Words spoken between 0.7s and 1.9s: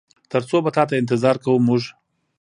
تاته انتظار کوو مونږ؟